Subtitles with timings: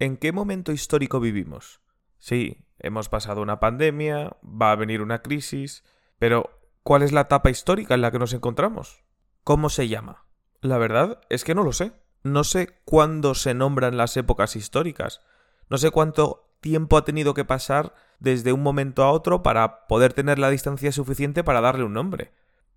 [0.00, 1.82] ¿En qué momento histórico vivimos?
[2.18, 5.84] Sí, hemos pasado una pandemia, va a venir una crisis,
[6.18, 9.04] pero ¿cuál es la etapa histórica en la que nos encontramos?
[9.44, 10.24] ¿Cómo se llama?
[10.62, 11.92] La verdad es que no lo sé.
[12.22, 15.20] No sé cuándo se nombran las épocas históricas.
[15.68, 20.14] No sé cuánto tiempo ha tenido que pasar desde un momento a otro para poder
[20.14, 22.32] tener la distancia suficiente para darle un nombre.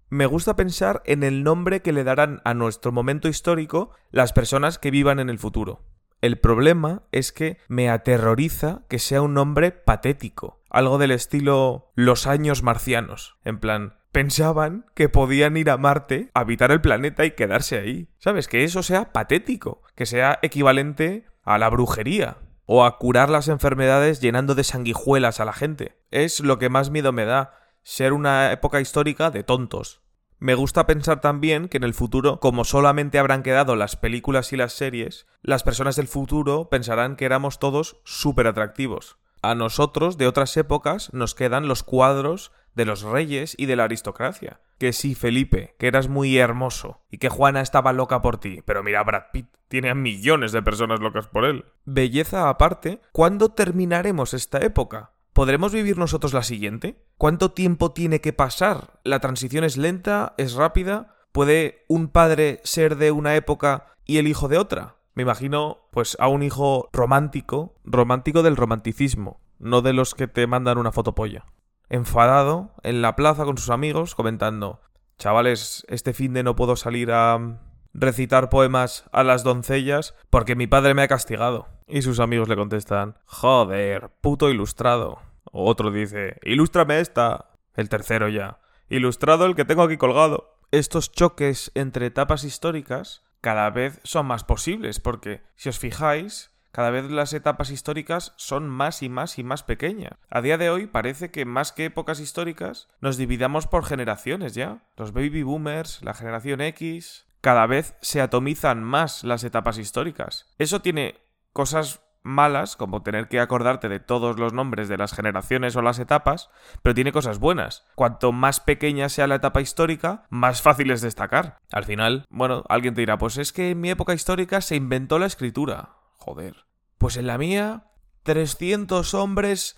[0.10, 4.78] Me gusta pensar en el nombre que le darán a nuestro momento histórico las personas
[4.78, 5.86] que vivan en el futuro.
[6.24, 12.28] El problema es que me aterroriza que sea un nombre patético, algo del estilo los
[12.28, 17.78] años marcianos, en plan, pensaban que podían ir a Marte, habitar el planeta y quedarse
[17.78, 18.08] ahí.
[18.20, 18.48] ¿Sabes?
[18.48, 24.22] Que eso sea patético, que sea equivalente a la brujería o a curar las enfermedades
[24.22, 25.98] llenando de sanguijuelas a la gente.
[26.10, 30.03] Es lo que más miedo me da, ser una época histórica de tontos.
[30.44, 34.58] Me gusta pensar también que en el futuro, como solamente habrán quedado las películas y
[34.58, 39.16] las series, las personas del futuro pensarán que éramos todos súper atractivos.
[39.42, 43.86] A nosotros, de otras épocas, nos quedan los cuadros de los reyes y de la
[43.86, 44.60] aristocracia.
[44.80, 48.84] Que sí, Felipe, que eras muy hermoso, y que Juana estaba loca por ti, pero
[48.84, 51.64] mira, Brad Pitt tiene a millones de personas locas por él.
[51.86, 55.13] Belleza aparte, ¿cuándo terminaremos esta época?
[55.34, 57.04] ¿Podremos vivir nosotros la siguiente?
[57.18, 59.00] ¿Cuánto tiempo tiene que pasar?
[59.04, 60.36] ¿La transición es lenta?
[60.38, 61.16] ¿Es rápida?
[61.32, 64.98] ¿Puede un padre ser de una época y el hijo de otra?
[65.16, 70.46] Me imagino, pues, a un hijo romántico, romántico del romanticismo, no de los que te
[70.46, 71.46] mandan una fotopolla.
[71.90, 74.82] Enfadado, en la plaza con sus amigos, comentando,
[75.18, 77.60] chavales, este fin de no puedo salir a
[77.94, 81.68] recitar poemas a las doncellas porque mi padre me ha castigado.
[81.88, 85.20] Y sus amigos le contestan, joder, puto ilustrado.
[85.52, 87.50] Otro dice, ilústrame esta.
[87.76, 90.60] El tercero ya, ilustrado el que tengo aquí colgado.
[90.72, 96.90] Estos choques entre etapas históricas cada vez son más posibles porque, si os fijáis, cada
[96.90, 100.14] vez las etapas históricas son más y más y más pequeñas.
[100.30, 104.84] A día de hoy parece que más que épocas históricas nos dividamos por generaciones ya.
[104.98, 110.46] Los baby boomers, la generación X, cada vez se atomizan más las etapas históricas.
[110.60, 111.20] Eso tiene
[111.52, 116.00] cosas malas, como tener que acordarte de todos los nombres de las generaciones o las
[116.00, 116.50] etapas,
[116.82, 117.86] pero tiene cosas buenas.
[117.96, 121.58] Cuanto más pequeña sea la etapa histórica, más fácil es destacar.
[121.70, 125.20] Al final, bueno, alguien te dirá, pues es que en mi época histórica se inventó
[125.20, 125.98] la escritura.
[126.20, 126.64] Joder.
[126.98, 127.88] Pues en la mía,
[128.24, 129.76] 300 hombres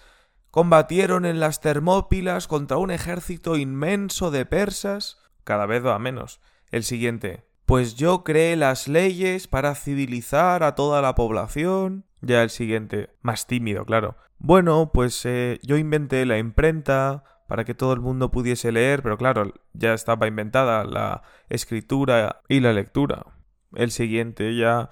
[0.51, 5.17] combatieron en las Termópilas contra un ejército inmenso de persas.
[5.43, 6.41] Cada vez va menos.
[6.69, 12.05] El siguiente, pues yo creé las leyes para civilizar a toda la población.
[12.21, 14.15] Ya el siguiente, más tímido, claro.
[14.37, 19.17] Bueno, pues eh, yo inventé la imprenta para que todo el mundo pudiese leer, pero
[19.17, 23.25] claro, ya estaba inventada la escritura y la lectura.
[23.73, 24.89] El siguiente ya...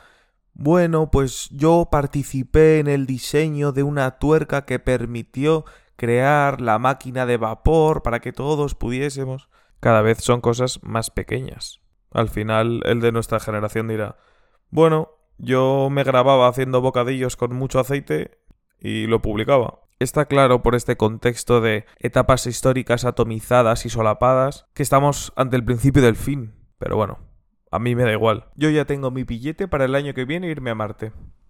[0.56, 7.26] Bueno, pues yo participé en el diseño de una tuerca que permitió crear la máquina
[7.26, 9.50] de vapor para que todos pudiésemos.
[9.80, 11.83] Cada vez son cosas más pequeñas.
[12.14, 14.18] Al final, el de nuestra generación dirá,
[14.70, 18.38] bueno, yo me grababa haciendo bocadillos con mucho aceite
[18.80, 19.80] y lo publicaba.
[20.00, 25.66] Está claro por este contexto de etapas históricas atomizadas y solapadas que estamos ante el
[25.66, 26.54] principio del fin.
[26.78, 27.20] Pero bueno,
[27.72, 28.46] a mí me da igual.
[28.56, 31.12] Yo ya tengo mi billete para el año que viene irme a Marte.